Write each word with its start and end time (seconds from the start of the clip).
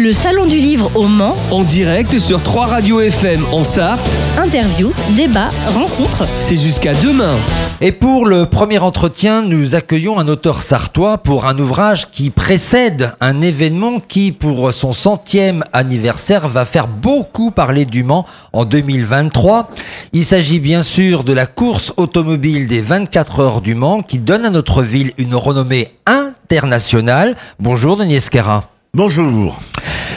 Le 0.00 0.12
Salon 0.12 0.46
du 0.46 0.58
Livre 0.58 0.92
au 0.94 1.08
Mans, 1.08 1.34
En 1.50 1.64
direct 1.64 2.20
sur 2.20 2.40
3 2.40 2.66
radios 2.66 3.00
FM 3.00 3.44
en 3.50 3.64
Sarthe, 3.64 4.08
interview, 4.40 4.92
débat, 5.16 5.50
rencontre. 5.66 6.24
c'est 6.40 6.56
jusqu'à 6.56 6.94
demain. 6.94 7.34
Et 7.80 7.90
pour 7.90 8.24
le 8.24 8.46
premier 8.46 8.78
entretien, 8.78 9.42
nous 9.42 9.74
accueillons 9.74 10.20
un 10.20 10.28
auteur 10.28 10.60
sartois 10.60 11.18
pour 11.18 11.46
un 11.46 11.58
ouvrage 11.58 12.12
qui 12.12 12.30
précède 12.30 13.12
un 13.20 13.40
événement 13.40 13.98
qui, 13.98 14.30
pour 14.30 14.72
son 14.72 14.92
centième 14.92 15.64
anniversaire, 15.72 16.46
va 16.46 16.64
faire 16.64 16.86
beaucoup 16.86 17.50
parler 17.50 17.84
du 17.84 18.04
Mans 18.04 18.24
en 18.52 18.64
2023. 18.64 19.68
Il 20.12 20.24
s'agit 20.24 20.60
bien 20.60 20.84
sûr 20.84 21.24
de 21.24 21.32
la 21.32 21.46
course 21.46 21.92
automobile 21.96 22.68
des 22.68 22.82
24 22.82 23.40
heures 23.40 23.60
du 23.60 23.74
Mans 23.74 24.02
qui 24.02 24.20
donne 24.20 24.44
à 24.44 24.50
notre 24.50 24.84
ville 24.84 25.10
une 25.18 25.34
renommée 25.34 25.88
internationale. 26.06 27.34
Bonjour 27.58 27.96
Denis 27.96 28.14
Esquera. 28.14 28.70
Bonjour. 28.94 29.58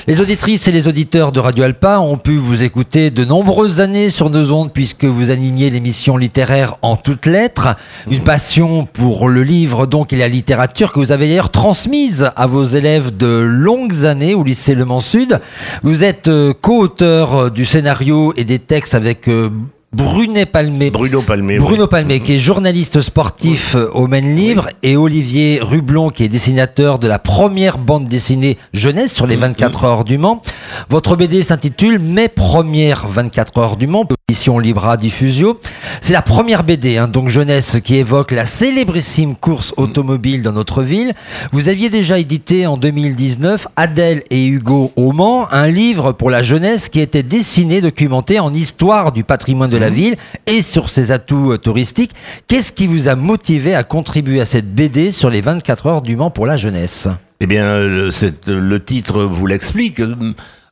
Les 0.08 0.20
auditrices 0.20 0.68
et 0.68 0.72
les 0.72 0.88
auditeurs 0.88 1.32
de 1.32 1.40
Radio 1.40 1.64
Alpa 1.64 2.00
ont 2.00 2.18
pu 2.18 2.36
vous 2.36 2.64
écouter 2.64 3.12
de 3.12 3.24
nombreuses 3.24 3.82
années 3.82 4.10
sur 4.10 4.32
nos 4.32 4.52
ondes 4.52 4.72
puisque 4.74 5.06
vous 5.06 5.30
animiez 5.30 5.70
l'émission 5.70 6.18
littéraire 6.18 6.78
en 6.82 6.96
toutes 6.96 7.28
lettres. 7.28 7.76
Une 8.10 8.24
passion 8.24 8.88
pour 8.92 9.30
le 9.30 9.44
livre 9.44 9.86
donc 9.86 10.12
et 10.12 10.18
la 10.18 10.28
littérature 10.28 10.92
que 10.92 11.00
vous 11.00 11.12
avez 11.12 11.28
d'ailleurs 11.28 11.52
transmise 11.52 12.32
à 12.36 12.48
vos 12.48 12.64
élèves 12.64 13.16
de 13.16 13.28
longues 13.28 14.06
années 14.06 14.34
au 14.34 14.44
lycée 14.44 14.74
Le 14.74 14.86
Mans 14.86 15.02
Sud. 15.02 15.40
Vous 15.84 16.04
êtes 16.04 16.30
euh, 16.30 16.54
co-auteur 16.60 17.36
euh, 17.36 17.50
du 17.52 17.66
scénario 17.66 18.34
et 18.38 18.44
des 18.44 18.58
textes 18.58 18.96
avec 18.96 19.28
euh, 19.28 19.52
Brunet 19.94 20.46
Palmé. 20.46 20.90
Bruno 20.90 21.22
Palmé. 21.22 21.58
Bruno 21.58 21.84
oui. 21.84 21.90
Palmé, 21.90 22.20
qui 22.22 22.36
est 22.36 22.40
journaliste 22.40 23.02
sportif 23.02 23.76
euh, 23.76 23.90
au 23.94 24.08
Maine 24.08 24.38
Libre, 24.38 24.70
et 24.84 24.96
Olivier 24.96 25.60
Rublon, 25.62 26.10
qui 26.10 26.24
est 26.24 26.30
dessinateur 26.30 26.98
de 26.98 27.10
la 27.10 27.20
première 27.20 27.78
bande 27.78 28.08
dessinée 28.08 28.58
jeunesse 28.74 29.14
sur 29.14 29.28
les 29.28 29.36
24 29.36 29.84
heures 29.84 30.04
du 30.06 30.18
Mans. 30.18 30.42
Votre 30.90 31.18
BD 31.18 31.44
s'intitule 31.44 32.00
Mes 32.00 32.30
premières 32.30 33.06
24 33.06 33.58
heures 33.58 33.76
du 33.76 33.88
Mans, 33.88 34.08
édition 34.30 34.60
Libra 34.60 34.96
Diffusio. 34.96 35.60
C'est 36.00 36.14
la 36.14 36.22
première 36.22 36.64
BD, 36.64 36.98
hein, 36.98 37.10
donc 37.10 37.28
jeunesse, 37.28 37.78
qui 37.84 37.98
évoque 37.98 38.32
la 38.32 38.46
célébrissime 38.46 39.36
course 39.36 39.74
automobile 39.76 40.42
dans 40.42 40.54
notre 40.54 40.84
ville. 40.84 41.12
Vous 41.52 41.68
aviez 41.68 41.90
déjà 41.90 42.18
édité 42.18 42.66
en 42.66 42.78
2019 42.78 43.68
Adèle 43.76 44.24
et 44.30 44.46
Hugo 44.46 44.94
au 44.96 45.12
Mans, 45.12 45.52
un 45.52 45.68
livre 45.68 46.14
pour 46.14 46.30
la 46.30 46.44
jeunesse 46.44 46.88
qui 46.88 47.02
était 47.02 47.24
dessiné, 47.24 47.82
documenté 47.82 48.40
en 48.40 48.54
histoire 48.54 49.12
du 49.12 49.26
patrimoine 49.26 49.70
de 49.70 49.81
la 49.82 49.90
ville 49.90 50.16
et 50.48 50.62
sur 50.62 50.90
ses 50.90 51.12
atouts 51.12 51.52
euh, 51.52 51.58
touristiques. 51.58 52.12
Qu'est-ce 52.48 52.72
qui 52.72 52.88
vous 52.88 53.10
a 53.10 53.16
motivé 53.16 53.76
à 53.76 53.84
contribuer 53.84 54.40
à 54.40 54.46
cette 54.46 54.74
BD 54.74 55.12
sur 55.12 55.30
les 55.30 55.42
24 55.42 55.88
heures 55.88 56.02
du 56.02 56.16
Mans 56.16 56.32
pour 56.32 56.46
la 56.46 56.56
jeunesse? 56.56 57.10
Eh 57.42 57.48
bien, 57.48 57.80
le, 57.80 58.78
titre 58.78 59.24
vous 59.24 59.48
l'explique. 59.48 60.02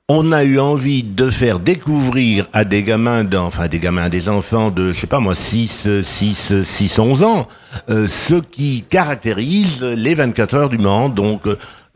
On 0.07 0.31
a 0.31 0.43
eu 0.43 0.59
envie 0.59 1.03
de 1.03 1.29
faire 1.29 1.59
découvrir 1.59 2.47
à 2.53 2.63
des 2.63 2.83
gamins, 2.83 3.27
enfin 3.35 3.67
des 3.67 3.79
gamins, 3.79 4.09
des 4.09 4.29
enfants 4.29 4.71
de, 4.71 4.91
je 4.91 4.99
sais 4.99 5.07
pas 5.07 5.19
moi, 5.19 5.35
6, 5.35 6.01
6, 6.03 6.63
6, 6.63 6.99
11 6.99 7.23
ans, 7.23 7.47
euh, 7.89 8.07
ce 8.07 8.35
qui 8.35 8.83
caractérise 8.87 9.81
les 9.83 10.15
24 10.15 10.53
heures 10.55 10.69
du 10.69 10.77
Mans. 10.77 11.09
Donc, 11.09 11.47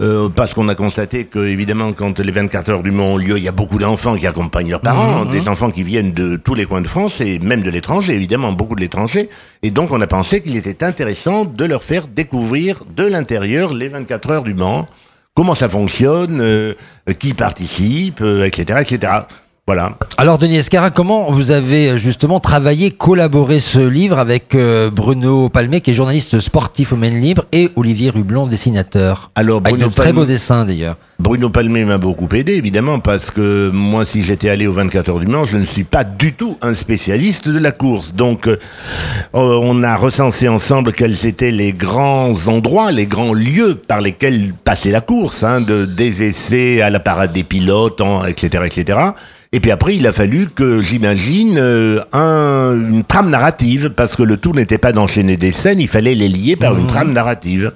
euh, 0.02 0.28
parce 0.28 0.54
qu'on 0.54 0.68
a 0.70 0.76
constaté 0.76 1.26
que, 1.26 1.40
évidemment, 1.40 1.94
quand 1.94 2.20
les 2.20 2.32
24 2.32 2.70
heures 2.70 2.84
du 2.84 2.90
Mans 2.90 3.14
ont 3.14 3.18
lieu, 3.18 3.38
il 3.38 3.44
y 3.44 3.48
a 3.48 3.52
beaucoup 3.52 3.78
d'enfants 3.78 4.16
qui 4.16 4.26
accompagnent 4.26 4.72
leurs 4.72 4.82
parents, 4.82 5.26
des 5.26 5.48
enfants 5.48 5.70
qui 5.70 5.84
viennent 5.84 6.14
de 6.14 6.36
tous 6.36 6.56
les 6.56 6.66
coins 6.66 6.82
de 6.82 6.88
France 6.88 7.22
et 7.22 7.38
même 7.40 7.62
de 7.62 7.70
l'étranger, 7.70 8.14
évidemment, 8.14 8.52
beaucoup 8.54 8.76
de 8.76 8.82
l'étranger. 8.82 9.30
Et 9.62 9.70
donc, 9.70 9.92
on 9.92 10.02
a 10.02 10.08
pensé 10.08 10.42
qu'il 10.42 10.58
était 10.58 10.84
intéressant 10.84 11.46
de 11.46 11.66
leur 11.66 11.84
faire 11.84 12.08
découvrir 12.08 12.84
de 12.96 13.06
l'intérieur 13.06 13.74
les 13.74 13.88
24 13.88 14.32
heures 14.32 14.44
du 14.44 14.56
Mans, 14.56 14.88
comment 15.36 15.54
ça 15.54 15.70
fonctionne, 15.70 16.42
euh, 16.42 16.74
qui 17.20 17.34
participe, 17.34 18.22
euh, 18.22 18.46
etc., 18.46 18.80
etc. 18.82 19.14
Voilà. 19.66 19.98
Alors 20.18 20.38
Denis 20.40 20.58
Escara, 20.58 20.92
comment 20.92 21.32
vous 21.32 21.52
avez 21.52 21.92
euh, 21.92 21.96
justement 21.98 22.42
travaillé, 22.42 22.92
collaboré 22.92 23.60
ce 23.60 23.80
livre 23.80 24.20
avec 24.20 24.56
euh, 24.56 24.90
Bruno 24.92 25.48
Palmé, 25.48 25.80
qui 25.80 25.92
est 25.92 25.94
journaliste 25.94 26.42
sportif 26.42 26.92
au 26.92 26.98
Maine 26.98 27.22
Libre, 27.22 27.46
et 27.54 27.70
Olivier 27.78 28.10
Rublon, 28.10 28.46
dessinateur? 28.46 29.32
Alors, 29.36 29.62
Avec 29.64 29.76
Bruno 29.76 29.88
de 29.90 29.96
très 29.96 30.12
beaux 30.12 30.26
dessins 30.26 30.66
d'ailleurs. 30.66 30.98
Bruno 31.18 31.50
Palmé 31.50 31.86
m'a 31.86 31.98
beaucoup 31.98 32.28
aidé, 32.36 32.56
évidemment, 32.56 33.00
parce 33.00 33.32
que 33.32 33.70
moi, 33.72 34.04
si 34.04 34.22
j'étais 34.22 34.50
allé 34.50 34.68
aux 34.68 34.74
24 34.74 35.08
heures 35.08 35.20
du 35.22 35.28
Mans, 35.28 35.46
je 35.46 35.56
ne 35.56 35.64
suis 35.66 35.86
pas 35.86 36.04
du 36.04 36.34
tout 36.34 36.58
un 36.62 36.74
spécialiste 36.74 37.48
de 37.48 37.58
la 37.60 37.72
course. 37.72 38.14
Donc, 38.14 38.48
euh, 38.48 38.58
euh, 39.34 39.60
on 39.62 39.82
a 39.82 39.96
recensé 39.96 40.50
ensemble 40.50 40.92
quels 40.92 41.26
étaient 41.26 41.52
les 41.52 41.72
grands 41.72 42.34
endroits, 42.48 42.92
les 42.92 43.06
grands 43.06 43.34
lieux 43.34 43.76
par 43.76 44.02
lesquels 44.02 44.54
passait 44.66 44.92
la 44.92 45.00
course, 45.00 45.42
hein, 45.46 45.62
de, 45.62 45.86
des 45.86 46.24
essais 46.24 46.82
à 46.82 46.90
la 46.90 47.00
parade 47.00 47.32
des 47.32 47.44
pilotes, 47.44 48.02
en- 48.02 48.26
etc., 48.26 48.66
etc. 48.66 49.00
Et 49.56 49.60
puis 49.60 49.70
après, 49.70 49.96
il 49.96 50.08
a 50.08 50.14
fallu 50.14 50.48
que 50.48 50.82
j'imagine 50.82 51.60
euh, 51.60 52.02
un, 52.12 52.76
une 52.92 53.04
trame 53.04 53.30
narrative, 53.30 53.92
parce 53.96 54.16
que 54.16 54.24
le 54.24 54.38
tout 54.38 54.52
n'était 54.52 54.80
pas 54.80 54.92
d'enchaîner 54.92 55.38
des 55.38 55.52
scènes, 55.52 55.80
il 55.80 55.88
fallait 55.88 56.16
les 56.16 56.28
lier 56.28 56.56
par 56.56 56.76
une 56.76 56.88
trame 56.88 57.14
narrative. 57.14 57.72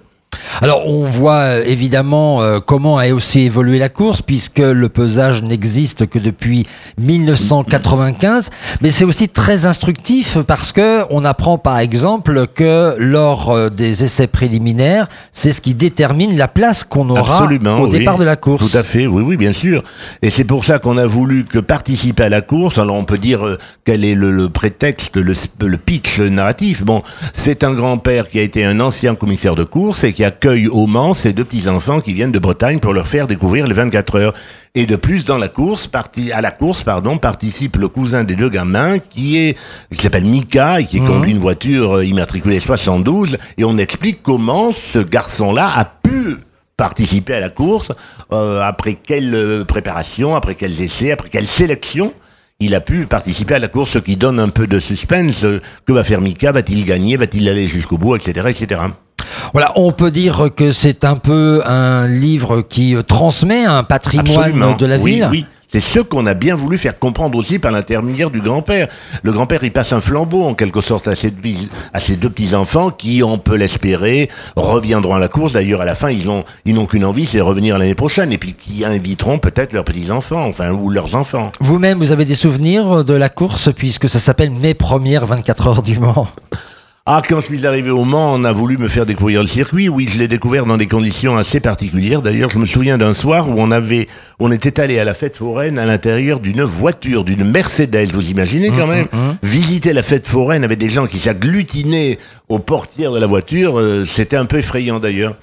Alors 0.62 0.88
on 0.88 1.04
voit 1.06 1.40
euh, 1.40 1.64
évidemment 1.66 2.42
euh, 2.42 2.60
comment 2.60 2.98
a 2.98 3.10
aussi 3.10 3.42
évolué 3.42 3.80
la 3.80 3.90
course, 3.90 4.22
puisque 4.22 4.60
le 4.60 4.90
pesage 4.90 5.44
n'existe 5.44 6.08
que 6.08 6.20
depuis 6.20 6.66
1995, 7.00 8.50
mais 8.82 8.92
c'est 8.92 9.06
aussi 9.06 9.30
très 9.30 9.66
instructif 9.66 10.38
parce 10.40 10.72
que 10.72 11.04
on 11.10 11.26
apprend 11.26 11.58
par 11.58 11.80
exemple 11.80 12.48
que 12.48 12.96
lors 12.98 13.52
euh, 13.52 13.70
des 13.70 14.04
essais 14.04 14.28
préliminaires, 14.28 15.08
c'est 15.32 15.52
ce 15.52 15.62
qui 15.62 15.74
détermine 15.74 16.38
la 16.38 16.48
place 16.48 16.84
qu'on 16.84 17.10
aura 17.10 17.38
Absolument, 17.38 17.78
au 17.80 17.86
oui. 17.86 18.00
départ 18.00 18.18
de 18.18 18.24
la 18.24 18.36
course. 18.36 18.72
Tout 18.72 18.78
à 18.78 18.84
fait, 18.84 19.08
oui, 19.08 19.24
oui, 19.26 19.38
bien 19.38 19.54
sûr. 19.54 19.84
Et 20.22 20.30
c'est 20.30 20.44
pour 20.44 20.66
ça 20.66 20.80
qu'on 20.80 20.98
a 20.98 21.06
voulu 21.06 21.46
que 21.46 21.60
participer 21.60 22.24
à 22.24 22.30
la 22.30 22.42
course. 22.42 22.78
Alors 22.78 22.96
on 22.96 23.06
peut 23.06 23.18
dire 23.18 23.58
quel 23.86 24.04
est 24.06 24.16
le, 24.16 24.32
le 24.32 24.50
prétexte, 24.50 25.16
le, 25.16 25.34
le 25.60 25.78
pitch 25.78 26.20
narratif. 26.20 26.84
Bon, 26.84 27.04
c'est 27.34 27.64
un 27.64 27.74
grand-père 27.74 28.28
qui 28.28 28.40
a 28.40 28.42
été 28.42 28.66
un 28.66 28.80
ancien 28.80 29.16
commissaire 29.16 29.56
de 29.56 29.64
course 29.64 30.04
et 30.04 30.14
qui 30.14 30.24
accueille 30.38 30.68
au 30.68 30.86
Mans 30.86 31.16
ses 31.16 31.34
deux 31.34 31.44
petits-enfants 31.44 32.00
qui 32.00 32.14
viennent 32.14 32.32
de 32.32 32.38
Bretagne 32.38 32.80
pour 32.80 32.94
leur 32.94 33.08
faire 33.08 33.28
découvrir 33.28 33.66
les 33.66 33.74
24 33.74 34.20
heures. 34.20 34.34
Et 34.76 34.86
de 34.86 34.96
plus, 34.96 35.26
dans 35.26 35.40
la 35.40 35.48
course, 35.48 35.88
parti, 35.88 36.32
à 36.32 36.42
la 36.42 36.52
course, 36.52 36.84
pardon, 36.84 37.18
participe 37.18 37.78
le 37.78 37.88
cousin 37.88 38.24
des 38.24 38.36
deux 38.36 38.50
gamins 38.50 39.00
qui 39.00 39.38
est, 39.38 39.58
qui 39.92 40.00
s'appelle 40.00 40.26
Mika 40.26 40.80
et 40.80 40.86
qui 40.86 41.00
conduit 41.00 41.32
une 41.32 41.40
voiture 41.40 41.98
euh, 41.98 42.06
immatriculée 42.06 42.60
72. 42.60 43.40
Et 43.58 43.64
on 43.64 43.80
explique 43.80 44.22
comment 44.22 44.72
ce 44.72 45.00
garçon-là 45.00 45.72
a 45.76 45.86
pu 45.86 46.38
participer 46.78 47.34
à 47.34 47.40
la 47.40 47.50
course, 47.50 47.92
euh, 48.32 48.62
après 48.62 48.94
quelle 48.94 49.34
euh, 49.34 49.66
préparation, 49.66 50.36
après 50.36 50.54
quels 50.54 50.80
essais, 50.84 51.12
après 51.12 51.30
quelle 51.30 51.48
sélection 51.48 52.14
il 52.60 52.76
a 52.76 52.80
pu 52.80 53.08
participer 53.08 53.56
à 53.56 53.60
la 53.60 53.70
course, 53.70 53.92
ce 53.92 54.00
qui 54.00 54.18
donne 54.18 54.40
un 54.40 54.50
peu 54.50 54.68
de 54.68 54.78
suspense. 54.78 55.46
Que 55.86 55.94
va 55.94 56.04
faire 56.04 56.22
Mika 56.22 56.52
Va-t-il 56.52 56.86
gagner 56.86 57.18
Va-t-il 57.18 57.50
aller 57.50 57.68
jusqu'au 57.68 57.98
bout 57.98 58.16
Etc. 58.16 58.48
etc. 58.50 58.82
Voilà, 59.54 59.72
on 59.76 59.92
peut 59.92 60.12
dire 60.12 60.50
que 60.56 60.72
c'est 60.72 61.04
un 61.04 61.16
peu 61.16 61.62
un 61.66 62.08
livre 62.08 62.62
qui 62.62 62.96
euh, 62.96 63.02
transmet 63.02 63.66
un 63.66 63.84
patrimoine 63.84 64.40
Absolument. 64.40 64.76
de 64.76 64.86
la 64.86 64.98
oui, 64.98 65.14
ville. 65.14 65.28
Oui. 65.32 65.46
C'est 65.70 65.82
ce 65.82 66.00
qu'on 66.00 66.26
a 66.28 66.34
bien 66.34 66.56
voulu 66.56 66.78
faire 66.78 66.98
comprendre 66.98 67.38
aussi 67.38 67.60
par 67.60 67.72
l'intermédiaire 67.72 68.32
du 68.32 68.40
grand-père. 68.40 68.88
Le 69.22 69.34
grand-père, 69.34 69.64
il 69.64 69.72
passe 69.72 69.92
un 69.92 70.00
flambeau 70.00 70.44
en 70.46 70.54
quelque 70.54 70.80
sorte 70.80 71.10
à 71.10 71.16
ses, 71.16 71.30
deux 71.30 72.30
petits-enfants 72.30 72.90
qui, 72.90 73.22
on 73.22 73.38
peut 73.38 73.56
l'espérer, 73.56 74.30
reviendront 74.56 75.16
à 75.16 75.20
la 75.20 75.28
course. 75.28 75.54
D'ailleurs, 75.54 75.82
à 75.82 75.86
la 75.86 75.96
fin, 75.96 76.10
ils 76.10 76.30
ont, 76.30 76.46
ils 76.64 76.74
n'ont 76.74 76.86
qu'une 76.86 77.04
envie, 77.04 77.26
c'est 77.26 77.40
de 77.40 77.44
revenir 77.44 77.78
l'année 77.78 77.96
prochaine. 77.96 78.32
Et 78.32 78.38
puis, 78.38 78.54
qui 78.54 78.86
inviteront 78.86 79.40
peut-être 79.40 79.74
leurs 79.74 79.84
petits-enfants, 79.84 80.46
enfin, 80.46 80.72
ou 80.72 80.90
leurs 80.90 81.16
enfants. 81.16 81.52
Vous-même, 81.60 81.98
vous 81.98 82.14
avez 82.14 82.24
des 82.24 82.36
souvenirs 82.36 83.04
de 83.04 83.14
la 83.14 83.28
course 83.28 83.70
puisque 83.76 84.08
ça 84.08 84.20
s'appelle 84.20 84.52
Mes 84.52 84.74
premières 84.74 85.26
24 85.26 85.68
heures 85.68 85.84
du 85.84 86.00
Mans? 86.00 86.30
Ah, 87.10 87.22
quand 87.26 87.40
je 87.40 87.46
suis 87.46 87.66
arrivé 87.66 87.90
au 87.90 88.04
Mans, 88.04 88.34
on 88.34 88.44
a 88.44 88.52
voulu 88.52 88.78
me 88.78 88.90
faire 88.90 89.06
découvrir 89.06 89.40
le 89.40 89.48
circuit. 89.48 89.88
Oui, 89.88 90.10
je 90.12 90.20
l'ai 90.20 90.28
découvert 90.28 90.66
dans 90.66 90.76
des 90.76 90.88
conditions 90.88 91.38
assez 91.38 91.62
particulières. 91.62 92.22
D'ailleurs, 92.22 92.50
je 92.50 92.58
me 92.58 92.66
souviens 92.66 92.98
d'un 92.98 93.14
soir 93.14 93.48
où 93.48 93.54
on 93.58 93.72
avait, 93.72 94.08
on 94.40 94.52
était 94.52 94.78
allé 94.82 95.00
à 95.00 95.06
la 95.06 95.14
fête 95.14 95.38
foraine 95.38 95.80
à 95.80 95.86
l'intérieur 95.86 96.42
d'une 96.42 96.64
voiture, 96.64 97.24
d'une 97.24 97.50
Mercedes. 97.50 98.12
Vous 98.14 98.30
imaginez 98.30 98.72
quand 98.78 98.88
même 98.88 99.08
visiter 99.42 99.94
la 99.94 100.04
fête 100.04 100.28
foraine 100.28 100.66
avec 100.66 100.80
des 100.80 100.90
gens 100.90 101.06
qui 101.08 101.18
s'agglutinaient 101.18 102.18
aux 102.50 102.60
portières 102.60 103.14
de 103.14 103.20
la 103.20 103.28
voiture. 103.28 103.80
euh, 103.80 104.04
C'était 104.04 104.36
un 104.36 104.46
peu 104.46 104.58
effrayant 104.58 105.00
d'ailleurs. 105.00 105.36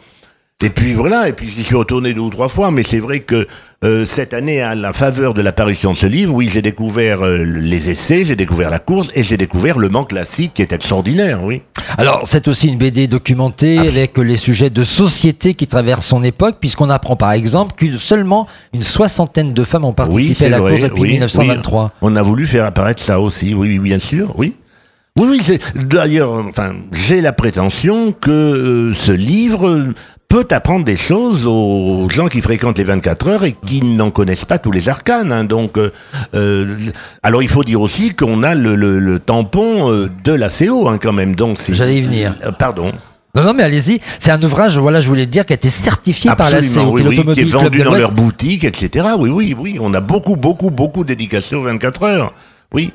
Et 0.63 0.71
puis 0.71 0.95
voilà, 0.95 1.29
et 1.29 1.33
puis 1.33 1.49
j'y 1.49 1.65
suis 1.65 1.75
retourné 1.75 2.15
deux 2.15 2.21
ou 2.21 2.31
trois 2.31 2.49
fois, 2.49 2.71
mais 2.71 2.85
c'est 2.85 3.01
vrai 3.01 3.21
que 3.21 3.47
euh, 3.85 4.07
cette 4.07 4.33
année, 4.33 4.63
à 4.63 4.77
la 4.77 4.93
faveur 4.93 5.35
de 5.35 5.43
l'apparition 5.43 5.93
de 5.93 5.97
ce 5.97 6.07
livre, 6.07 6.33
oui, 6.33 6.49
j'ai 6.49 6.63
découvert 6.63 7.23
euh, 7.23 7.39
les 7.39 7.91
essais, 7.91 8.25
j'ai 8.25 8.37
découvert 8.37 8.71
la 8.71 8.79
course 8.79 9.11
et 9.15 9.25
j'ai 9.25 9.37
découvert 9.37 9.79
le 9.79 9.89
Mans 9.89 10.05
classique 10.05 10.55
qui 10.55 10.63
est 10.63 10.73
extraordinaire, 10.73 11.43
oui. 11.43 11.63
Alors, 11.99 12.23
c'est 12.25 12.47
aussi 12.47 12.69
une 12.69 12.79
BD 12.79 13.09
documentée 13.09 13.79
avec 13.79 14.17
les 14.17 14.37
sujets 14.37 14.71
de 14.71 14.85
société 14.85 15.55
qui 15.55 15.67
traversent 15.67 16.07
son 16.07 16.23
époque, 16.23 16.57
puisqu'on 16.61 16.89
apprend 16.89 17.17
par 17.17 17.33
exemple 17.33 17.75
que 17.77 17.93
seulement 17.99 18.47
une 18.73 18.85
soixantaine 18.85 19.55
de 19.55 19.65
femmes 19.65 19.85
ont 19.85 19.93
participé 19.93 20.47
à 20.47 20.51
la 20.51 20.61
vrai, 20.61 20.71
course 20.71 20.85
depuis 20.85 21.03
oui, 21.03 21.09
1923. 21.15 21.85
oui. 21.85 21.91
On 22.01 22.15
a 22.17 22.23
voulu 22.23 22.47
faire 22.47 22.65
apparaître 22.65 23.03
ça 23.03 23.21
aussi, 23.21 23.55
oui, 23.55 23.69
oui, 23.69 23.79
bien 23.81 23.99
sûr, 23.99 24.33
oui. 24.39 24.55
Oui, 25.17 25.27
oui, 25.31 25.59
d'ailleurs, 25.77 26.33
enfin, 26.33 26.75
j'ai 26.91 27.21
la 27.21 27.33
prétention 27.33 28.13
que 28.13 28.31
euh, 28.31 28.95
ce 28.95 29.13
livre 29.13 29.93
peut 30.35 30.47
apprendre 30.51 30.85
des 30.85 30.97
choses 30.97 31.47
aux 31.47 32.09
gens 32.11 32.27
qui 32.27 32.41
fréquentent 32.41 32.79
les 32.79 32.83
24 32.83 33.29
heures 33.29 33.45
et 33.45 33.53
qui 33.53 33.83
n'en 33.83 34.11
connaissent 34.11 34.45
pas 34.45 34.59
tous 34.59 34.73
les 34.73 34.89
arcanes. 34.89 35.31
hein. 35.31 35.45
Donc, 35.45 35.79
euh, 35.79 35.93
euh, 36.35 36.75
alors 37.23 37.41
il 37.45 37.49
faut 37.49 37.63
dire 37.63 37.81
aussi 37.81 38.15
qu'on 38.17 38.43
a 38.43 38.57
le, 38.57 38.75
le- 38.75 38.99
le 38.99 39.21
tampon 39.21 39.93
euh, 39.93 40.11
de 40.25 40.33
la 40.33 40.49
CO 40.49 40.89
hein, 40.89 40.99
quand 41.01 41.13
même. 41.13 41.37
Donc. 41.37 41.59
J'allais 41.71 41.99
y 41.99 42.01
venir. 42.03 42.35
Pardon. 42.59 42.91
Non, 43.37 43.45
non, 43.45 43.55
mais 43.55 43.63
allez-y. 43.63 44.01
C'est 44.19 44.33
un 44.33 44.43
ouvrage, 44.43 44.77
voilà, 44.77 45.01
je 45.01 45.07
voulais 45.07 45.21
le 45.21 45.27
dire, 45.29 45.47
qui 45.47 45.53
a 45.53 45.57
été 45.57 45.71
certifié 45.71 46.33
par 46.37 46.51
la 46.51 46.59
CO, 46.61 46.65
oui, 46.91 47.03
qui 47.03 47.07
est 47.07 47.11
oui, 47.11 47.35
qui 47.35 47.41
est 47.41 47.45
l'Automobile 47.45 47.51
Club 47.51 47.63
vendu 47.63 47.79
de 47.79 47.85
dans 47.85 47.91
l'Ouest. 47.91 48.01
leur 48.03 48.13
boutique, 48.13 48.65
etc. 48.65 49.07
Oui, 49.17 49.31
oui, 49.31 49.55
oui. 49.57 49.77
On 49.81 49.95
a 49.95 50.01
beaucoup, 50.01 50.35
beaucoup, 50.35 50.71
beaucoup 50.71 51.05
d'éducation 51.05 51.61
24 51.63 52.03
heures. 52.03 52.33
Oui. 52.73 52.93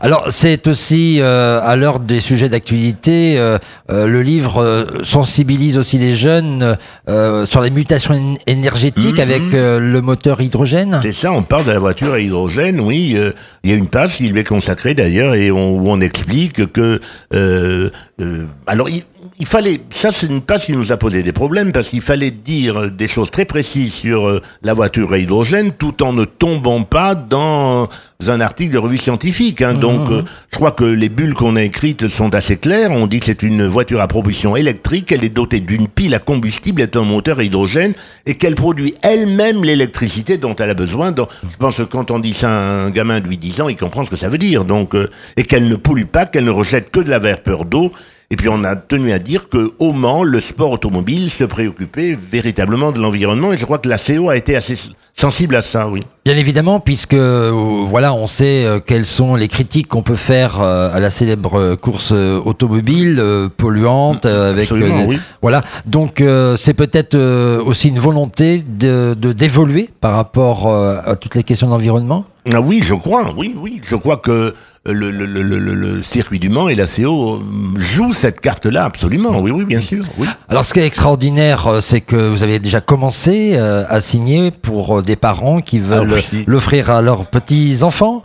Alors, 0.00 0.26
c'est 0.30 0.66
aussi, 0.68 1.18
euh, 1.20 1.60
à 1.62 1.76
l'heure 1.76 2.00
des 2.00 2.20
sujets 2.20 2.48
d'actualité, 2.48 3.34
euh, 3.38 3.58
euh, 3.90 4.06
le 4.06 4.22
livre 4.22 4.62
euh, 4.62 4.84
sensibilise 5.02 5.78
aussi 5.78 5.98
les 5.98 6.12
jeunes 6.12 6.76
euh, 7.08 7.44
sur 7.46 7.60
les 7.60 7.70
mutations 7.70 8.14
éne- 8.14 8.38
énergétiques 8.46 9.16
Mhm. 9.16 9.20
avec 9.20 9.42
euh, 9.54 9.80
le 9.80 10.00
moteur 10.00 10.40
hydrogène. 10.40 11.00
C'est 11.02 11.12
ça, 11.12 11.32
on 11.32 11.42
parle 11.42 11.64
de 11.66 11.72
la 11.72 11.78
voiture 11.78 12.12
à 12.14 12.20
hydrogène, 12.20 12.80
oui. 12.80 13.14
euh, 13.16 13.32
Il 13.62 13.70
y 13.70 13.72
a 13.72 13.76
une 13.76 13.86
page 13.88 14.16
qui 14.16 14.28
lui 14.28 14.40
est 14.40 14.44
consacrée 14.44 14.94
d'ailleurs 14.94 15.34
et 15.34 15.50
on, 15.50 15.76
où 15.76 15.84
on 15.88 16.00
explique 16.00 16.72
que... 16.72 17.00
euh, 17.34 17.90
euh, 18.20 18.44
alors, 18.66 18.88
il, 18.88 19.02
il 19.38 19.46
fallait... 19.46 19.80
Ça, 19.90 20.10
c'est 20.10 20.26
une 20.26 20.40
page 20.40 20.66
qui 20.66 20.72
nous 20.72 20.92
a 20.92 20.96
posé 20.96 21.22
des 21.22 21.32
problèmes 21.32 21.72
parce 21.72 21.88
qu'il 21.88 22.00
fallait 22.00 22.30
dire 22.30 22.90
des 22.90 23.06
choses 23.06 23.30
très 23.30 23.44
précises 23.44 23.92
sur 23.92 24.28
euh, 24.28 24.42
la 24.62 24.74
voiture 24.74 25.12
à 25.12 25.18
hydrogène 25.18 25.72
tout 25.72 26.02
en 26.02 26.12
ne 26.12 26.24
tombant 26.24 26.82
pas 26.82 27.14
dans 27.14 27.88
un 28.26 28.40
article 28.40 28.72
de 28.72 28.78
revue 28.78 28.98
scientifique. 28.98 29.62
hein. 29.62 29.74
Donc, 29.74 30.10
euh, 30.10 30.22
je 30.50 30.56
crois 30.56 30.72
que 30.72 30.84
les 30.84 31.08
bulles 31.08 31.34
qu'on 31.34 31.56
a 31.56 31.62
écrites 31.62 32.08
sont 32.08 32.34
assez 32.34 32.56
claires. 32.56 32.90
On 32.90 33.06
dit 33.06 33.20
que 33.20 33.26
c'est 33.26 33.42
une 33.42 33.66
voiture 33.66 34.00
à 34.00 34.08
propulsion 34.08 34.56
électrique. 34.56 35.12
Elle 35.12 35.24
est 35.24 35.28
dotée 35.28 35.60
d'une 35.60 35.88
pile 35.88 36.14
à 36.14 36.18
combustible 36.18 36.80
et 36.82 36.86
d'un 36.86 37.04
moteur 37.04 37.38
à 37.38 37.44
hydrogène 37.44 37.94
et 38.26 38.34
qu'elle 38.34 38.54
produit 38.54 38.94
elle-même 39.02 39.64
l'électricité 39.64 40.38
dont 40.38 40.54
elle 40.56 40.70
a 40.70 40.74
besoin. 40.74 41.12
Donc, 41.12 41.28
je 41.42 41.56
pense 41.56 41.76
que 41.76 41.82
quand 41.82 42.10
on 42.10 42.18
dit 42.18 42.34
ça 42.34 42.48
à 42.50 42.84
un 42.84 42.90
gamin 42.90 43.20
de 43.20 43.28
8-10 43.28 43.62
ans, 43.62 43.68
il 43.68 43.76
comprend 43.76 44.04
ce 44.04 44.10
que 44.10 44.16
ça 44.16 44.28
veut 44.28 44.38
dire. 44.38 44.64
Donc, 44.64 44.94
euh, 44.94 45.10
et 45.36 45.42
qu'elle 45.44 45.68
ne 45.68 45.76
pollue 45.76 46.04
pas, 46.04 46.26
qu'elle 46.26 46.44
ne 46.44 46.50
rejette 46.50 46.90
que 46.90 47.00
de 47.00 47.10
la 47.10 47.18
vapeur 47.18 47.64
d'eau. 47.64 47.92
Et 48.34 48.36
puis 48.36 48.48
on 48.48 48.64
a 48.64 48.74
tenu 48.74 49.12
à 49.12 49.20
dire 49.20 49.48
que 49.48 49.70
au 49.78 49.92
Mans, 49.92 50.24
le 50.24 50.40
sport 50.40 50.72
automobile 50.72 51.30
se 51.30 51.44
préoccupait 51.44 52.18
véritablement 52.20 52.90
de 52.90 52.98
l'environnement 53.00 53.52
et 53.52 53.56
je 53.56 53.64
crois 53.64 53.78
que 53.78 53.88
la 53.88 53.96
CO 53.96 54.28
a 54.28 54.36
été 54.36 54.56
assez 54.56 54.74
sensible 55.14 55.54
à 55.54 55.62
ça, 55.62 55.86
oui. 55.86 56.02
Bien 56.24 56.36
évidemment, 56.36 56.80
puisque 56.80 57.14
euh, 57.14 57.52
voilà, 57.86 58.12
on 58.12 58.26
sait 58.26 58.64
euh, 58.64 58.80
quelles 58.84 59.04
sont 59.04 59.36
les 59.36 59.46
critiques 59.46 59.86
qu'on 59.86 60.02
peut 60.02 60.16
faire 60.16 60.60
euh, 60.60 60.92
à 60.92 60.98
la 60.98 61.10
célèbre 61.10 61.76
course 61.76 62.10
euh, 62.12 62.40
automobile 62.44 63.22
polluante 63.56 64.26
avec 64.26 64.68
oui. 64.72 65.20
voilà. 65.40 65.62
Donc 65.86 66.20
c'est 66.56 66.74
peut-être 66.74 67.16
aussi 67.60 67.86
une 67.86 68.00
volonté 68.00 68.64
de 68.66 69.14
d'évoluer 69.14 69.90
par 70.00 70.16
rapport 70.16 70.68
à 70.68 71.14
toutes 71.14 71.36
les 71.36 71.44
questions 71.44 71.68
d'environnement? 71.68 72.24
Ah 72.52 72.60
oui, 72.60 72.82
je 72.84 72.94
crois, 72.94 73.32
oui, 73.36 73.54
oui. 73.58 73.80
Je 73.88 73.96
crois 73.96 74.18
que 74.18 74.54
le, 74.86 75.10
le, 75.10 76.02
circuit 76.02 76.38
du 76.38 76.50
Mans 76.50 76.68
et 76.68 76.74
la 76.74 76.86
CO 76.86 77.42
jouent 77.76 78.12
cette 78.12 78.40
carte-là, 78.40 78.84
absolument. 78.84 79.40
Oui, 79.40 79.50
oui, 79.50 79.64
bien 79.64 79.80
sûr. 79.80 80.04
Oui. 80.18 80.26
Alors, 80.50 80.64
ce 80.64 80.74
qui 80.74 80.80
est 80.80 80.86
extraordinaire, 80.86 81.66
euh, 81.66 81.80
c'est 81.80 82.02
que 82.02 82.16
vous 82.28 82.42
avez 82.42 82.58
déjà 82.58 82.82
commencé 82.82 83.52
euh, 83.54 83.84
à 83.88 84.00
signer 84.02 84.50
pour 84.50 84.98
euh, 84.98 85.02
des 85.02 85.16
parents 85.16 85.62
qui 85.62 85.78
veulent 85.78 86.12
Ah 86.18 86.20
oui. 86.32 86.44
l'offrir 86.46 86.90
à 86.90 87.00
leurs 87.00 87.26
petits 87.30 87.78
enfants. 87.82 88.22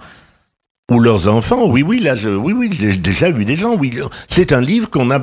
Ou 0.91 0.99
leurs 0.99 1.29
enfants, 1.29 1.69
oui, 1.69 1.81
oui, 1.81 1.99
là, 1.99 2.15
je, 2.15 2.29
oui, 2.29 2.51
oui, 2.51 2.69
j'ai 2.73 2.97
déjà 2.97 3.29
vu 3.29 3.45
des 3.45 3.55
gens, 3.55 3.75
oui. 3.77 3.93
C'est 4.27 4.51
un 4.51 4.59
livre 4.59 4.89
qu'on 4.89 5.11
a, 5.11 5.19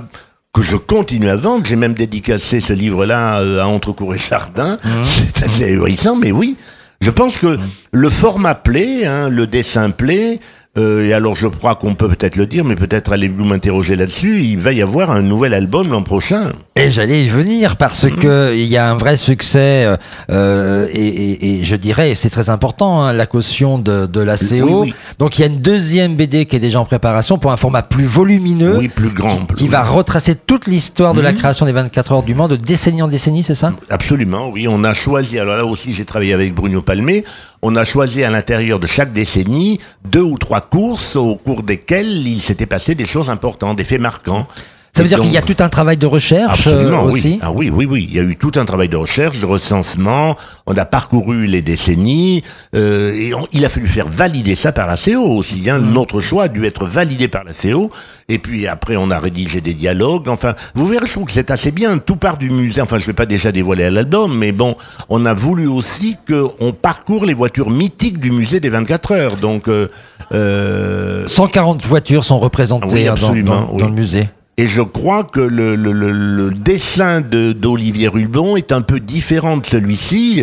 que 0.54 0.62
je 0.62 0.76
continue 0.76 1.28
à 1.28 1.36
vendre. 1.36 1.66
J'ai 1.66 1.76
même 1.76 1.92
dédicacé 1.94 2.60
ce 2.60 2.72
livre-là 2.72 3.40
euh, 3.40 3.60
à 3.62 3.66
Entrecourt 3.66 4.14
et 4.14 4.18
Jardin. 4.30 4.78
C'est 5.04 5.44
assez 5.44 5.64
ahurissant, 5.64 6.16
mais 6.16 6.32
oui. 6.32 6.56
Je 7.00 7.10
pense 7.10 7.36
que 7.38 7.58
le 7.92 8.08
format 8.08 8.54
plaît, 8.54 9.04
hein, 9.06 9.28
le 9.28 9.46
dessin 9.46 9.90
plaît. 9.90 10.40
Euh, 10.76 11.06
et 11.06 11.12
alors, 11.12 11.36
je 11.36 11.46
crois 11.46 11.74
qu'on 11.74 11.94
peut 11.94 12.08
peut-être 12.08 12.36
le 12.36 12.46
dire, 12.46 12.64
mais 12.64 12.74
peut-être 12.74 13.12
allez-vous 13.12 13.44
m'interroger 13.44 13.96
là-dessus. 13.96 14.42
Il 14.42 14.58
va 14.58 14.72
y 14.72 14.82
avoir 14.82 15.10
un 15.10 15.22
nouvel 15.22 15.54
album 15.54 15.88
l'an 15.90 16.02
prochain. 16.02 16.52
Et 16.76 16.90
j'allais 16.90 17.24
y 17.24 17.28
venir 17.28 17.76
parce 17.76 18.04
Mhm. 18.04 18.16
que 18.16 18.54
il 18.54 18.66
y 18.66 18.76
a 18.76 18.90
un 18.90 18.96
vrai 18.96 19.16
succès 19.16 19.84
euh, 19.86 19.96
euh, 20.30 20.86
et, 20.92 21.06
et- 21.06 21.60
et 21.60 21.64
je 21.64 21.76
dirais, 21.76 22.10
et 22.10 22.14
c'est 22.14 22.28
très 22.30 22.50
important, 22.50 23.02
hein, 23.02 23.12
la 23.12 23.26
caution 23.26 23.78
de, 23.78 24.06
de 24.06 24.20
la 24.20 24.36
CO. 24.36 24.44
Oui, 24.82 24.90
oui. 24.90 24.94
Donc 25.18 25.38
il 25.38 25.42
y 25.42 25.44
a 25.44 25.48
une 25.48 25.60
deuxième 25.60 26.16
BD 26.16 26.44
qui 26.46 26.56
est 26.56 26.60
déjà 26.60 26.80
en 26.80 26.84
préparation 26.84 27.38
pour 27.38 27.52
un 27.52 27.56
format 27.56 27.82
plus 27.82 28.04
volumineux. 28.04 28.76
Oui, 28.78 28.88
plus 28.88 29.08
grand. 29.08 29.46
Qui 29.54 29.68
va 29.68 29.82
retracer 29.84 30.34
toute 30.34 30.66
l'histoire 30.66 31.14
de 31.14 31.20
la 31.22 31.32
Mhm. 31.32 31.38
création 31.38 31.66
des 31.66 31.72
24 31.72 32.12
heures 32.12 32.22
du 32.22 32.34
Mans 32.34 32.48
de 32.48 32.56
décennie 32.56 33.02
en 33.02 33.08
décennie, 33.08 33.42
c'est 33.42 33.54
ça? 33.54 33.72
Absolument, 33.88 34.50
oui. 34.50 34.66
On 34.68 34.84
a 34.84 34.92
choisi, 34.92 35.38
alors 35.38 35.56
là 35.56 35.64
aussi 35.64 35.94
j'ai 35.94 36.04
travaillé 36.04 36.34
avec 36.34 36.54
Bruno 36.54 36.82
Palmé, 36.82 37.24
on 37.62 37.76
a 37.76 37.84
choisi 37.84 38.22
à 38.24 38.30
l'intérieur 38.30 38.78
de 38.78 38.86
chaque 38.86 39.12
décennie 39.12 39.80
deux 40.04 40.22
ou 40.22 40.38
trois 40.38 40.60
courses 40.60 41.16
au 41.16 41.36
cours 41.36 41.62
desquelles 41.62 42.26
il 42.26 42.40
s'était 42.40 42.66
passé 42.66 42.94
des 42.94 43.06
choses 43.06 43.30
importantes, 43.30 43.76
des 43.76 43.84
faits 43.84 44.00
marquants. 44.00 44.46
Ça 44.96 45.02
veut 45.02 45.08
Et 45.08 45.10
dire 45.10 45.18
qu'il 45.20 45.32
y 45.32 45.36
a 45.36 45.42
tout 45.42 45.56
un 45.62 45.68
travail 45.68 45.98
de 45.98 46.06
recherche 46.06 46.66
euh, 46.66 46.70
Absolument, 46.72 47.04
oui. 47.04 47.12
aussi. 47.12 47.38
Ah 47.42 47.52
oui, 47.52 47.68
oui, 47.68 47.84
oui. 47.84 48.06
Il 48.08 48.16
y 48.16 48.18
a 48.18 48.22
eu 48.22 48.34
tout 48.36 48.52
un 48.56 48.64
travail 48.64 48.88
de 48.88 48.96
recherche, 48.96 49.38
de 49.40 49.44
recensement. 49.46 50.36
On 50.66 50.74
a 50.74 50.86
parcouru 50.86 51.44
les 51.46 51.60
décennies 51.60 52.42
euh, 52.74 53.12
et 53.14 53.34
on- 53.34 53.46
il 53.52 53.62
a 53.66 53.68
fallu 53.68 53.86
faire 53.86 54.08
valider 54.08 54.54
ça 54.54 54.72
par 54.72 54.86
la 54.86 54.96
CO 54.96 55.20
aussi. 55.36 55.68
Hein. 55.68 55.80
Notre 55.80 56.22
choix 56.22 56.44
a 56.44 56.48
dû 56.48 56.64
être 56.64 56.86
validé 56.86 57.28
par 57.28 57.44
la 57.44 57.52
CO. 57.52 57.90
Et 58.30 58.38
puis 58.38 58.66
après, 58.66 58.96
on 58.96 59.10
a 59.10 59.18
rédigé 59.18 59.60
des 59.60 59.74
dialogues. 59.74 60.28
Enfin, 60.28 60.54
vous 60.74 60.86
verrez, 60.86 61.06
je 61.06 61.12
trouve 61.12 61.26
que 61.26 61.32
c'est 61.32 61.50
assez 61.50 61.72
bien. 61.72 61.98
Tout 61.98 62.16
part 62.16 62.38
du 62.38 62.48
musée. 62.48 62.80
Enfin, 62.80 62.96
je 62.96 63.04
vais 63.04 63.12
pas 63.12 63.26
déjà 63.26 63.52
dévoiler 63.52 63.84
à 63.84 63.90
l'album, 63.90 64.36
mais 64.36 64.50
bon, 64.52 64.76
on 65.10 65.26
a 65.26 65.34
voulu 65.34 65.66
aussi 65.66 66.16
qu'on 66.26 66.72
parcourt 66.72 67.26
les 67.26 67.34
voitures 67.34 67.68
mythiques 67.70 68.18
du 68.18 68.30
musée 68.30 68.60
des 68.60 68.70
24 68.70 69.12
heures. 69.12 69.36
Donc, 69.36 69.68
euh, 69.68 69.88
euh, 70.32 71.24
140 71.26 71.84
voitures 71.84 72.24
sont 72.24 72.38
représentées 72.38 72.86
Oui, 72.94 73.08
hein, 73.08 73.14
dans, 73.20 73.30
oui. 73.32 73.42
dans 73.78 73.86
le 73.88 73.92
musée. 73.94 74.28
Et 74.58 74.68
je 74.68 74.80
crois 74.80 75.24
que 75.24 75.40
le, 75.40 76.50
dessin 76.50 77.20
de- 77.20 77.52
d'Olivier 77.52 78.08
Rubon 78.08 78.56
est 78.56 78.72
un 78.72 78.80
peu 78.80 79.00
différent 79.00 79.58
de 79.58 79.66
celui-ci. 79.66 80.42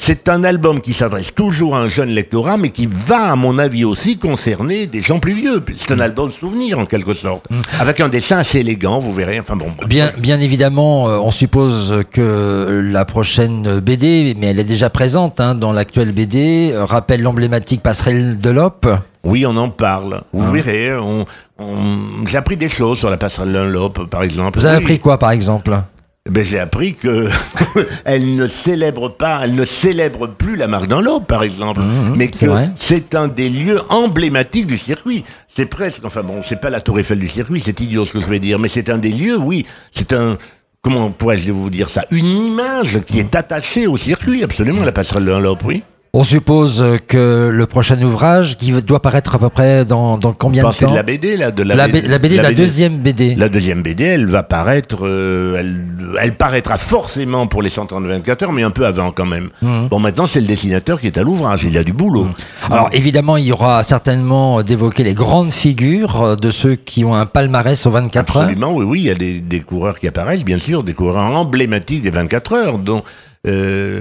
C'est 0.00 0.28
un 0.28 0.44
album 0.44 0.80
qui 0.80 0.92
s'adresse 0.94 1.34
toujours 1.34 1.76
à 1.76 1.80
un 1.80 1.88
jeune 1.88 2.08
lectorat, 2.10 2.56
mais 2.56 2.70
qui 2.70 2.86
va, 2.86 3.32
à 3.32 3.36
mon 3.36 3.58
avis 3.58 3.84
aussi, 3.84 4.16
concerner 4.16 4.86
des 4.86 5.02
gens 5.02 5.18
plus 5.18 5.32
vieux. 5.32 5.62
C'est 5.76 5.90
un 5.90 5.98
album 5.98 6.30
souvenir, 6.30 6.78
en 6.78 6.86
quelque 6.86 7.12
sorte. 7.12 7.46
Avec 7.78 8.00
un 8.00 8.08
dessin 8.08 8.38
assez 8.38 8.60
élégant, 8.60 9.00
vous 9.00 9.12
verrez. 9.12 9.38
Enfin 9.40 9.56
bon. 9.56 9.66
Bien, 9.86 10.10
bien 10.16 10.40
évidemment, 10.40 11.08
euh, 11.08 11.18
on 11.18 11.30
suppose 11.30 12.04
que 12.10 12.80
la 12.90 13.04
prochaine 13.04 13.80
BD, 13.80 14.34
mais 14.38 14.46
elle 14.46 14.60
est 14.60 14.64
déjà 14.64 14.88
présente 14.88 15.40
hein, 15.40 15.54
dans 15.54 15.72
l'actuelle 15.72 16.12
BD, 16.12 16.70
euh, 16.72 16.84
rappelle 16.84 17.20
l'emblématique 17.20 17.82
passerelle 17.82 18.38
de 18.38 18.50
l'Op. 18.50 18.86
Oui, 19.24 19.44
on 19.46 19.56
en 19.56 19.68
parle. 19.68 20.22
Vous 20.32 20.50
verrez. 20.52 20.96
On, 20.96 21.26
on- 21.58 22.24
J'ai 22.26 22.38
appris 22.38 22.56
des 22.56 22.68
choses 22.68 22.98
sur 22.98 23.10
la 23.10 23.16
passerelle 23.18 23.52
Dunlop, 23.52 24.06
par 24.08 24.22
exemple. 24.22 24.58
Vous 24.60 24.64
avez 24.64 24.78
Oui. 24.78 24.82
appris 24.84 24.98
quoi, 25.00 25.18
par 25.18 25.32
exemple? 25.32 25.76
Ben, 26.28 26.44
j'ai 26.44 26.58
appris 26.58 26.94
que 26.94 27.28
elle 28.04 28.34
ne 28.34 28.46
célèbre 28.46 29.08
pas, 29.08 29.40
elle 29.44 29.54
ne 29.54 29.64
célèbre 29.64 30.26
plus 30.26 30.56
la 30.56 30.66
marque 30.66 30.86
Dunlop, 30.88 31.20
par 31.26 31.42
exemple, 31.42 31.80
mais 32.14 32.26
Mmh, 32.26 32.30
c'est 32.34 32.46
que 32.46 32.52
c'est 32.76 33.14
un 33.14 33.28
des 33.28 33.48
lieux 33.48 33.80
emblématiques 33.88 34.66
du 34.66 34.76
circuit. 34.78 35.24
C'est 35.48 35.66
presque, 35.66 36.04
enfin 36.04 36.22
bon, 36.22 36.40
c'est 36.42 36.60
pas 36.60 36.70
la 36.70 36.80
Tour 36.80 36.98
Eiffel 36.98 37.18
du 37.18 37.28
circuit, 37.28 37.60
c'est 37.64 37.80
idiot 37.80 38.04
ce 38.04 38.12
que 38.12 38.20
je 38.20 38.26
vais 38.26 38.38
dire, 38.38 38.58
mais 38.58 38.68
c'est 38.68 38.90
un 38.90 38.98
des 38.98 39.10
lieux, 39.10 39.38
oui, 39.38 39.66
c'est 39.92 40.12
un, 40.12 40.36
comment 40.82 41.10
pourrais-je 41.10 41.50
vous 41.50 41.70
dire 41.70 41.88
ça, 41.88 42.04
une 42.10 42.26
image 42.26 43.00
qui 43.06 43.18
est 43.18 43.34
attachée 43.34 43.86
au 43.86 43.96
circuit, 43.96 44.44
absolument, 44.44 44.84
la 44.84 44.92
passerelle 44.92 45.24
Dunlop, 45.24 45.58
oui. 45.64 45.82
On 46.14 46.24
suppose 46.24 46.82
que 47.06 47.50
le 47.52 47.66
prochain 47.66 48.00
ouvrage, 48.02 48.56
qui 48.56 48.72
doit 48.82 49.00
paraître 49.02 49.34
à 49.34 49.38
peu 49.38 49.50
près 49.50 49.84
dans, 49.84 50.16
dans 50.16 50.32
combien 50.32 50.62
de 50.66 50.74
temps 50.74 50.90
de 50.90 50.96
la 50.96 51.02
BD, 51.02 51.36
là, 51.36 51.50
de 51.50 51.62
la, 51.62 51.74
la, 51.74 51.86
B- 51.86 52.06
la 52.08 52.18
BD, 52.18 52.36
la 52.36 52.50
deuxième 52.52 52.96
BD. 52.98 53.34
La 53.34 53.50
deuxième 53.50 53.82
BD, 53.82 54.04
elle 54.04 54.26
va 54.26 54.42
paraître, 54.42 55.00
euh, 55.06 55.56
elle, 55.58 55.84
elle 56.22 56.34
paraîtra 56.34 56.78
forcément 56.78 57.46
pour 57.46 57.60
les 57.60 57.68
100 57.68 57.92
ans 57.92 58.00
de 58.00 58.06
24 58.08 58.44
heures, 58.44 58.52
mais 58.52 58.62
un 58.62 58.70
peu 58.70 58.86
avant 58.86 59.12
quand 59.12 59.26
même. 59.26 59.50
Mmh. 59.60 59.88
Bon, 59.90 60.00
maintenant, 60.00 60.26
c'est 60.26 60.40
le 60.40 60.46
dessinateur 60.46 60.98
qui 60.98 61.06
est 61.08 61.18
à 61.18 61.22
l'ouvrage, 61.22 61.64
il 61.64 61.76
a 61.76 61.84
du 61.84 61.92
boulot. 61.92 62.28
Alors 62.70 62.88
évidemment, 62.92 63.36
il 63.36 63.44
y 63.44 63.52
aura 63.52 63.82
certainement 63.82 64.62
d'évoquer 64.62 65.04
les 65.04 65.14
grandes 65.14 65.52
figures 65.52 66.22
euh, 66.22 66.36
de 66.36 66.50
ceux 66.50 66.74
qui 66.76 67.04
ont 67.04 67.14
un 67.14 67.26
palmarès 67.26 67.84
aux 67.84 67.90
24 67.90 68.36
heures. 68.38 68.42
Absolument, 68.44 68.72
oui, 68.74 68.84
oui, 68.86 69.00
il 69.00 69.06
y 69.06 69.10
a 69.10 69.14
des, 69.14 69.40
des 69.40 69.60
coureurs 69.60 69.98
qui 69.98 70.08
apparaissent, 70.08 70.44
bien 70.44 70.58
sûr, 70.58 70.82
des 70.84 70.94
coureurs 70.94 71.18
emblématiques 71.18 72.02
des 72.02 72.10
24 72.10 72.52
heures, 72.54 72.78
dont... 72.78 73.02
euh, 73.46 74.00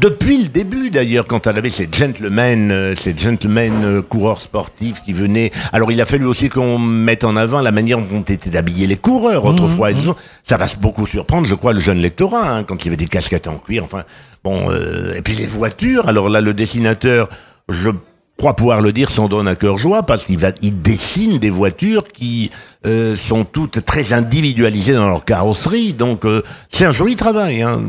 depuis 0.00 0.42
le 0.42 0.48
début 0.48 0.90
d'ailleurs, 0.90 1.26
quand 1.26 1.46
on 1.46 1.50
avait 1.50 1.70
ces 1.70 1.88
gentlemen, 1.90 2.70
euh, 2.70 2.94
ces 2.94 3.16
gentlemen 3.16 3.72
euh, 3.84 4.02
coureurs 4.02 4.40
sportifs 4.40 5.02
qui 5.02 5.12
venaient. 5.12 5.50
Alors 5.72 5.90
il 5.92 6.00
a 6.00 6.06
fallu 6.06 6.24
aussi 6.26 6.48
qu'on 6.48 6.78
mette 6.78 7.24
en 7.24 7.36
avant 7.36 7.60
la 7.60 7.72
manière 7.72 7.98
dont 8.00 8.22
étaient 8.22 8.56
habillés 8.56 8.86
les 8.86 8.96
coureurs 8.96 9.44
autrefois. 9.44 9.90
Ils 9.90 10.08
ont- 10.10 10.16
Ça 10.44 10.56
va 10.56 10.66
beaucoup 10.80 11.06
surprendre, 11.06 11.46
je 11.46 11.54
crois, 11.54 11.72
le 11.72 11.80
jeune 11.80 11.98
lectorat, 11.98 12.56
hein, 12.58 12.64
quand 12.64 12.82
il 12.82 12.86
y 12.86 12.88
avait 12.88 12.96
des 12.96 13.06
casquettes 13.06 13.48
en 13.48 13.58
cuir. 13.58 13.84
Enfin, 13.84 14.04
bon, 14.44 14.70
euh, 14.70 15.14
et 15.14 15.22
puis 15.22 15.34
les 15.34 15.46
voitures. 15.46 16.08
Alors 16.08 16.28
là, 16.28 16.40
le 16.40 16.54
dessinateur, 16.54 17.28
je 17.68 17.90
crois 18.38 18.54
pouvoir 18.54 18.80
le 18.80 18.92
dire 18.92 19.10
sans 19.10 19.28
donner 19.28 19.50
à 19.50 19.56
cœur 19.56 19.78
joie 19.78 20.04
parce 20.04 20.24
qu'il 20.24 20.38
va, 20.38 20.52
il 20.62 20.80
dessine 20.80 21.38
des 21.38 21.50
voitures 21.50 22.04
qui 22.06 22.50
euh, 22.86 23.16
sont 23.16 23.44
toutes 23.44 23.84
très 23.84 24.12
individualisées 24.12 24.94
dans 24.94 25.08
leur 25.08 25.24
carrosserie. 25.24 25.92
Donc 25.92 26.24
euh, 26.24 26.42
c'est 26.70 26.84
un 26.84 26.92
joli 26.92 27.16
travail. 27.16 27.62
Hein. 27.62 27.80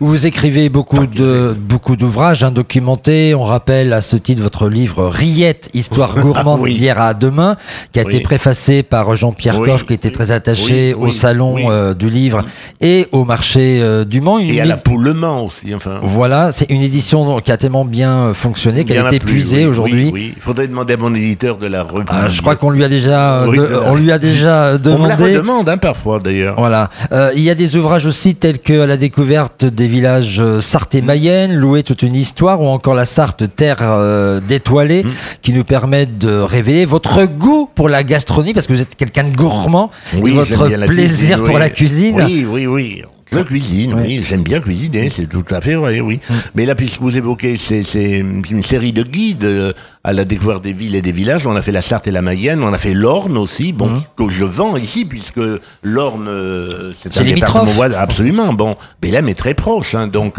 Vous 0.00 0.26
écrivez 0.26 0.68
beaucoup 0.68 1.06
de 1.06 1.56
beaucoup 1.58 1.96
d'ouvrages 1.96 2.42
hein, 2.44 2.50
documentés. 2.50 3.34
On 3.34 3.42
rappelle 3.42 3.92
à 3.92 4.00
ce 4.00 4.16
titre 4.16 4.42
votre 4.42 4.68
livre 4.68 5.06
Riette, 5.08 5.70
histoire 5.74 6.14
gourmande 6.16 6.60
Oui. 6.64 6.74
d'hier 6.74 7.00
à 7.00 7.14
demain, 7.14 7.56
qui 7.92 7.98
a 8.00 8.02
été 8.02 8.20
préfacé 8.20 8.82
par 8.82 9.14
Jean-Pierre 9.16 9.60
Oui. 9.60 9.68
Coff, 9.68 9.86
qui 9.86 9.94
était 9.94 10.10
très 10.10 10.30
attaché 10.30 10.94
au 10.94 11.10
salon 11.10 11.56
euh, 11.70 11.94
du 11.94 12.08
livre 12.08 12.44
et 12.80 13.06
au 13.12 13.24
marché 13.24 13.80
euh, 13.82 14.04
du 14.04 14.20
Mans. 14.20 14.38
Une 14.38 14.50
Et 14.50 14.60
à 14.60 14.64
la 14.64 14.76
poule 14.76 15.02
Le 15.04 15.14
Mans 15.14 15.44
aussi. 15.46 15.74
Enfin. 15.74 16.00
Voilà, 16.02 16.52
c'est 16.52 16.70
une 16.70 16.80
édition 16.82 17.40
qui 17.40 17.52
a 17.52 17.56
tellement 17.56 17.84
bien 17.84 18.32
fonctionné 18.34 18.84
qu'elle 18.84 19.04
est 19.06 19.12
épuisée 19.14 19.66
aujourd'hui. 19.66 20.12
Il 20.14 20.40
faudrait 20.42 20.68
demander 20.68 20.94
à 20.94 20.96
mon 20.96 21.14
éditeur 21.14 21.58
de 21.58 21.66
la 21.66 21.82
reprendre. 21.82 22.06
Ah, 22.10 22.28
je 22.28 22.40
crois 22.40 22.56
qu'on 22.56 22.70
lui 22.70 22.84
a 22.84 22.88
déjà, 22.88 23.42
euh, 23.42 23.46
de- 23.46 23.66
de- 23.66 23.80
on 23.86 23.94
lui 23.96 24.10
a 24.10 24.18
déjà 24.18 24.72
On 24.86 24.98
me 24.98 25.08
la 25.08 25.16
demandé. 25.16 25.24
redemande 25.36 25.68
hein, 25.68 25.78
parfois 25.78 26.18
d'ailleurs. 26.18 26.54
Voilà. 26.58 26.90
Euh, 27.12 27.30
il 27.36 27.42
y 27.42 27.50
a 27.50 27.54
des 27.54 27.76
ouvrages 27.76 28.06
aussi 28.06 28.34
tels 28.34 28.58
que 28.58 28.80
à 28.80 28.86
la 28.86 28.96
découverte 28.96 29.64
des 29.64 29.83
villages 29.88 30.40
euh, 30.40 30.60
Sarthe 30.60 30.94
et 30.94 31.02
Mayenne, 31.02 31.54
louer 31.54 31.82
toute 31.82 32.02
une 32.02 32.14
histoire, 32.16 32.60
ou 32.60 32.66
encore 32.66 32.94
la 32.94 33.04
Sarthe 33.04 33.44
terre 33.54 33.78
euh, 33.80 34.40
d'étoilés, 34.40 35.04
Mm. 35.04 35.10
qui 35.42 35.52
nous 35.52 35.64
permettent 35.64 36.18
de 36.18 36.38
révéler 36.38 36.84
votre 36.84 37.24
goût 37.26 37.68
pour 37.74 37.88
la 37.88 38.02
gastronomie, 38.02 38.54
parce 38.54 38.66
que 38.66 38.72
vous 38.72 38.80
êtes 38.80 38.96
quelqu'un 38.96 39.24
de 39.24 39.34
gourmand, 39.34 39.90
et 40.14 40.30
votre 40.30 40.68
plaisir 40.86 41.36
cuisine, 41.38 41.42
pour 41.46 41.58
la 41.58 41.70
cuisine. 41.70 42.22
Oui, 42.24 42.46
oui, 42.48 42.66
oui. 42.66 43.02
Je 43.32 43.38
cuisine, 43.38 43.94
oui, 43.94 44.22
j'aime 44.22 44.42
bien 44.42 44.60
cuisiner, 44.60 45.08
c'est 45.08 45.26
tout 45.26 45.44
à 45.50 45.60
fait 45.60 45.74
vrai, 45.74 46.00
oui. 46.00 46.20
Mm. 46.28 46.34
Mais 46.54 46.66
là, 46.66 46.74
puisque 46.74 47.00
vous 47.00 47.16
évoquez, 47.16 47.56
c'est 47.56 47.82
une 48.18 48.62
série 48.62 48.92
de 48.92 49.02
guides 49.02 49.44
euh, 49.44 49.72
à 50.04 50.12
la 50.12 50.24
découverte 50.24 50.62
des 50.62 50.72
villes 50.72 50.94
et 50.94 51.02
des 51.02 51.12
villages. 51.12 51.46
On 51.46 51.56
a 51.56 51.62
fait 51.62 51.72
la 51.72 51.82
Sarthe 51.82 52.06
et 52.06 52.10
la 52.10 52.22
Mayenne, 52.22 52.62
on 52.62 52.72
a 52.72 52.78
fait 52.78 52.94
l'Orne 52.94 53.36
aussi, 53.38 53.72
bon, 53.72 53.88
Mm. 53.88 54.02
que 54.16 54.28
je 54.28 54.44
vends 54.44 54.76
ici, 54.76 55.04
puisque 55.04 55.40
l'Orne, 55.82 56.28
euh, 56.28 56.92
C'est 57.00 57.16
un 57.20 57.24
département 57.24 57.64
voisin, 57.64 57.98
absolument. 57.98 58.52
Bon, 58.52 58.76
Bélem 59.00 59.28
est 59.28 59.34
très 59.34 59.54
proche, 59.54 59.94
hein, 59.94 60.06
donc. 60.06 60.38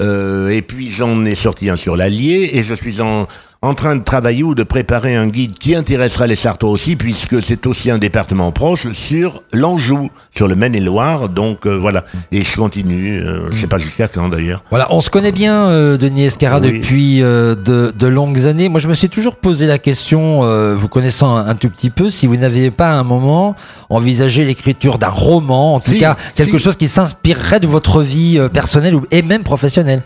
euh, 0.00 0.48
et 0.48 0.62
puis 0.62 0.90
j'en 0.90 1.24
ai 1.24 1.34
sorti 1.34 1.70
un 1.70 1.76
sur 1.76 1.96
l'Allier, 1.96 2.50
et 2.54 2.62
je 2.62 2.74
suis 2.74 3.00
en 3.00 3.26
en 3.64 3.74
train 3.74 3.96
de 3.96 4.04
travailler 4.04 4.42
ou 4.42 4.54
de 4.54 4.62
préparer 4.62 5.16
un 5.16 5.26
guide 5.28 5.58
qui 5.58 5.74
intéressera 5.74 6.26
les 6.26 6.36
Sartois 6.36 6.68
aussi, 6.70 6.96
puisque 6.96 7.42
c'est 7.42 7.66
aussi 7.66 7.90
un 7.90 7.98
département 7.98 8.52
proche, 8.52 8.92
sur 8.92 9.42
l'Anjou, 9.52 10.10
sur 10.36 10.48
le 10.48 10.54
Maine-et-Loire. 10.54 11.28
Donc 11.30 11.66
euh, 11.66 11.76
voilà. 11.78 12.04
Et 12.30 12.42
je 12.42 12.54
continue, 12.56 13.18
euh, 13.20 13.48
je 13.50 13.60
sais 13.62 13.66
pas 13.66 13.78
jusqu'à 13.78 14.06
quand 14.08 14.28
d'ailleurs. 14.28 14.62
Voilà, 14.70 14.86
on 14.90 15.00
se 15.00 15.08
connaît 15.08 15.32
bien, 15.32 15.68
euh, 15.70 15.96
Denis 15.96 16.24
Escara, 16.26 16.60
Oui. 16.60 16.72
depuis 16.78 17.22
euh, 17.22 17.54
de, 17.54 17.92
de 17.98 18.06
longues 18.06 18.46
années. 18.46 18.68
Moi, 18.68 18.80
je 18.80 18.88
me 18.88 18.94
suis 18.94 19.08
toujours 19.08 19.36
posé 19.36 19.66
la 19.66 19.78
question, 19.78 20.40
euh, 20.44 20.74
vous 20.74 20.88
connaissant 20.88 21.34
un, 21.36 21.46
un 21.48 21.54
tout 21.54 21.70
petit 21.70 21.90
peu, 21.90 22.10
si 22.10 22.26
vous 22.26 22.36
n'aviez 22.36 22.70
pas 22.70 22.90
à 22.90 22.94
un 22.94 23.02
moment 23.04 23.54
envisagé 23.88 24.44
l'écriture 24.44 24.98
d'un 24.98 25.08
roman, 25.08 25.74
en 25.76 25.80
tout 25.80 25.92
Si, 25.92 25.98
cas 25.98 26.16
quelque 26.34 26.58
si. 26.58 26.64
chose 26.64 26.76
qui 26.76 26.88
s'inspirerait 26.88 27.60
de 27.60 27.66
votre 27.66 28.02
vie 28.02 28.38
euh, 28.38 28.48
personnelle 28.48 28.94
ou- 28.94 29.06
et 29.10 29.22
même 29.22 29.42
professionnelle. 29.42 30.02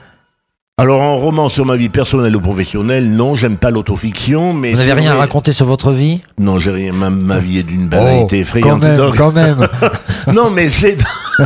Alors 0.81 1.03
en 1.03 1.17
roman 1.17 1.49
sur 1.49 1.67
ma 1.67 1.75
vie 1.75 1.89
personnelle 1.89 2.37
ou 2.37 2.41
professionnelle, 2.41 3.11
non, 3.11 3.35
j'aime 3.35 3.57
pas 3.57 3.73
l'autofiction, 3.73 4.53
mais 4.53 4.71
Vous 4.71 4.79
n'avez 4.79 4.93
rien 4.93 5.11
à 5.13 5.17
raconter 5.17 5.51
sur 5.51 5.67
votre 5.67 5.91
vie? 5.91 6.21
Non, 6.39 6.61
j'ai 6.61 6.71
rien. 6.71 6.93
Ma, 6.93 7.11
ma 7.11 7.41
vie 7.41 7.59
est 7.59 7.63
d'une 7.65 7.87
Oh, 7.87 7.89
banalité 7.89 8.37
quand 8.37 8.43
effrayante. 8.43 8.83
même, 8.83 9.11
quand 9.17 9.33
même. 9.33 9.67
non, 10.33 10.51
mais 10.51 10.69
j'ai, 10.71 10.97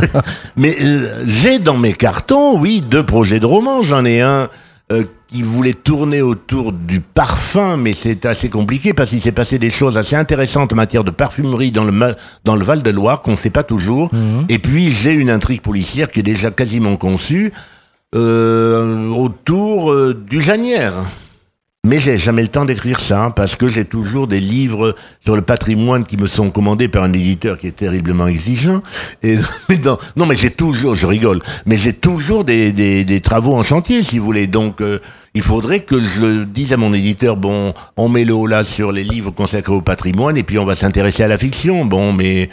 mais 0.55 0.75
euh, 0.79 1.23
j'ai 1.25 1.57
dans 1.57 1.77
mes 1.77 1.93
cartons, 1.93 2.59
oui, 2.59 2.81
deux 2.87 3.01
projets 3.03 3.39
de 3.39 3.47
romans. 3.47 3.81
J'en 3.81 4.05
ai 4.05 4.21
un 4.21 4.49
euh, 4.91 5.03
qui 5.27 5.41
voulait 5.41 5.73
tourner 5.73 6.21
autour 6.21 6.71
du 6.71 6.99
parfum, 6.99 7.75
mais 7.75 7.93
c'est 7.93 8.27
assez 8.27 8.49
compliqué 8.49 8.93
parce 8.93 9.09
qu'il 9.09 9.21
s'est 9.21 9.31
passé 9.31 9.57
des 9.57 9.71
choses 9.71 9.97
assez 9.97 10.15
intéressantes 10.15 10.73
en 10.73 10.75
matière 10.75 11.03
de 11.03 11.09
parfumerie 11.09 11.71
dans 11.71 11.85
le 11.85 12.15
dans 12.43 12.55
le 12.55 12.63
Val 12.63 12.83
de 12.83 12.89
Loire 12.91 13.23
qu'on 13.23 13.31
ne 13.31 13.35
sait 13.35 13.49
pas 13.49 13.63
toujours. 13.63 14.11
Et 14.47 14.59
puis 14.59 14.91
j'ai 14.91 15.13
une 15.13 15.31
intrigue 15.31 15.61
policière 15.61 16.11
qui 16.11 16.19
est 16.19 16.23
déjà 16.23 16.51
quasiment 16.51 16.97
conçue 16.97 17.51
euh, 18.13 19.09
autour 19.09 19.91
euh, 19.91 20.13
du 20.13 20.41
Janière. 20.41 21.05
Mais 21.85 21.99
j'ai 21.99 22.17
jamais 22.17 22.43
le 22.43 22.47
temps 22.47 22.63
d'écrire 22.63 23.01
ça, 23.01 23.25
hein, 23.25 23.31
parce 23.31 23.57
que 23.57 23.67
j'ai 23.67 23.83
toujours 23.83 24.25
des 24.25 24.39
livres 24.39 24.95
sur 25.21 25.35
le 25.35 25.41
patrimoine 25.41 26.05
qui 26.05 26.15
me 26.15 26.27
sont 26.27 26.49
commandés 26.49 26.87
par 26.87 27.03
un 27.03 27.11
éditeur 27.11 27.57
qui 27.57 27.67
est 27.67 27.75
terriblement 27.75 28.27
exigeant. 28.27 28.81
Et, 29.21 29.35
mais 29.69 29.81
non, 30.15 30.25
mais 30.25 30.37
j'ai 30.37 30.49
toujours, 30.49 30.95
je 30.95 31.05
rigole, 31.05 31.41
mais 31.65 31.77
j'ai 31.77 31.91
toujours 31.91 32.45
des, 32.45 32.71
des, 32.71 33.03
des 33.03 33.19
travaux 33.19 33.53
en 33.53 33.63
chantier, 33.63 34.01
si 34.01 34.17
vous 34.17 34.23
voulez. 34.23 34.47
Donc, 34.47 34.79
euh, 34.79 34.99
il 35.33 35.41
faudrait 35.41 35.81
que 35.81 35.99
je 35.99 36.45
dise 36.45 36.71
à 36.71 36.77
mon 36.77 36.93
éditeur, 36.93 37.35
bon, 37.35 37.73
on 37.97 38.07
met 38.07 38.23
le 38.23 38.33
haut 38.33 38.47
là 38.47 38.63
sur 38.63 38.93
les 38.93 39.03
livres 39.03 39.31
consacrés 39.31 39.73
au 39.73 39.81
patrimoine, 39.81 40.37
et 40.37 40.43
puis 40.43 40.57
on 40.59 40.65
va 40.65 40.75
s'intéresser 40.75 41.23
à 41.23 41.27
la 41.27 41.37
fiction. 41.37 41.83
Bon, 41.83 42.13
mais... 42.13 42.49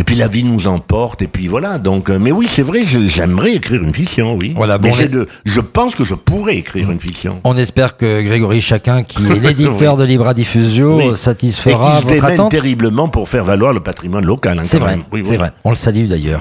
Et 0.00 0.02
puis 0.02 0.16
la 0.16 0.28
vie 0.28 0.44
nous 0.44 0.66
emporte, 0.66 1.20
et 1.20 1.26
puis 1.26 1.46
voilà. 1.46 1.76
Donc, 1.78 2.08
euh, 2.08 2.18
mais 2.18 2.32
oui, 2.32 2.46
c'est 2.48 2.62
vrai, 2.62 2.80
j'aimerais 2.86 3.52
écrire 3.52 3.82
une 3.82 3.94
fiction, 3.94 4.38
oui. 4.40 4.54
Voilà, 4.56 4.78
mais 4.78 4.88
bon, 4.88 4.96
de, 5.12 5.28
je 5.44 5.60
pense 5.60 5.94
que 5.94 6.04
je 6.04 6.14
pourrais 6.14 6.56
écrire 6.56 6.90
une 6.90 6.98
fiction. 6.98 7.40
On 7.44 7.54
espère 7.58 7.98
que 7.98 8.22
Grégory 8.22 8.62
Chacun, 8.62 9.02
qui 9.02 9.22
est 9.26 9.40
l'éditeur 9.42 9.98
de 9.98 10.04
Libra 10.04 10.32
Diffusio, 10.32 10.96
Oui. 10.96 11.08
Et 11.12 11.16
satisfera 11.16 11.96
qui 12.00 12.08
se 12.08 12.12
votre 12.14 12.24
attente. 12.24 12.50
terriblement 12.50 13.08
pour 13.08 13.28
faire 13.28 13.44
valoir 13.44 13.74
le 13.74 13.80
patrimoine 13.80 14.24
local. 14.24 14.58
hein, 14.58 14.62
C'est 14.64 14.78
vrai. 14.78 14.98
Oui, 15.12 15.20
c'est 15.22 15.32
oui. 15.32 15.36
vrai. 15.36 15.50
On 15.64 15.70
le 15.70 15.76
salue 15.76 16.06
d'ailleurs. 16.06 16.40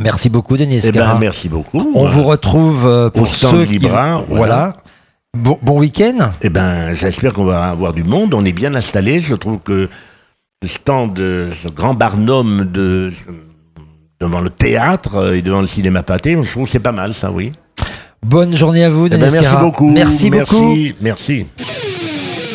Merci 0.00 0.28
beaucoup, 0.28 0.56
Denis 0.56 0.80
Eh 0.82 0.90
ben, 0.90 1.16
merci 1.20 1.48
beaucoup. 1.48 1.92
On 1.94 2.08
vous 2.08 2.24
retrouve 2.24 2.88
euh, 2.88 3.08
pour 3.08 3.28
stand 3.28 3.50
ceux 3.52 3.64
qui... 3.66 3.72
Libra, 3.74 4.24
Voilà. 4.28 4.46
voilà. 4.46 4.76
Bon, 5.38 5.58
bon 5.62 5.78
week-end. 5.78 6.30
Eh 6.42 6.50
ben, 6.50 6.92
j'espère 6.92 7.34
qu'on 7.34 7.44
va 7.44 7.68
avoir 7.68 7.92
du 7.92 8.02
monde. 8.02 8.34
On 8.34 8.44
est 8.44 8.52
bien 8.52 8.74
installé. 8.74 9.20
Je 9.20 9.36
trouve 9.36 9.58
que 9.64 9.88
le 10.62 10.68
stand, 10.68 11.14
de 11.14 11.48
ce 11.54 11.68
grand 11.68 11.94
barnum 11.94 12.66
de 12.70 13.08
devant 14.20 14.40
le 14.40 14.50
théâtre 14.50 15.32
et 15.34 15.40
devant 15.40 15.62
le 15.62 15.66
cinéma 15.66 16.02
pâté, 16.02 16.36
je 16.42 16.50
trouve 16.50 16.64
que 16.64 16.70
c'est 16.70 16.78
pas 16.78 16.92
mal, 16.92 17.14
ça, 17.14 17.30
oui. 17.30 17.50
Bonne 18.22 18.54
journée 18.54 18.84
à 18.84 18.90
vous, 18.90 19.06
Eh 19.06 19.08
Denis 19.08 19.22
ben, 19.22 19.32
merci 19.32 19.56
beaucoup. 19.58 19.88
Merci 19.90 20.28
beaucoup. 20.30 20.74
Merci. 20.74 20.94
Merci. 21.00 21.46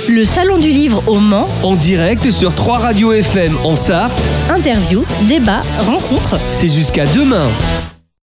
Le 0.08 0.24
Salon 0.24 0.60
du 0.60 0.68
Livre 0.68 1.02
au 1.08 1.18
Mans, 1.20 1.48
En 1.64 1.76
direct 1.76 2.30
sur 2.30 2.54
3 2.54 2.78
radios 2.78 3.12
FM 3.12 3.58
en 3.64 3.76
Sarthe, 3.76 4.22
interview, 4.52 5.04
débat, 5.28 5.62
rencontre. 5.80 6.38
c'est 6.54 6.70
jusqu'à 6.70 7.08
demain. 7.08 7.48